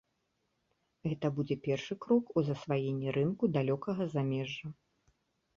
[1.07, 4.67] Гэта будзе першы крок у засваенні рынку далёкага замежжа.